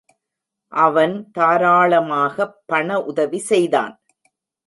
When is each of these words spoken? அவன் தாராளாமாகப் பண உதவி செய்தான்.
அவன் 0.73 1.13
தாராளாமாகப் 1.37 2.55
பண 2.65 2.99
உதவி 3.01 3.39
செய்தான். 3.49 3.93